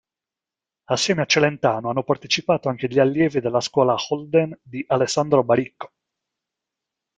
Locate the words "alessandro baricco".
4.87-5.91